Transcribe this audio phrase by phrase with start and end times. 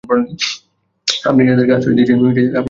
[1.23, 2.17] আপনি যাদেরকে আশ্রয় দিয়েছেন।